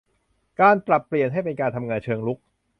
[0.87, 2.39] ปรับเปลี่ยนให้เป็นการทำงานเชิงรุก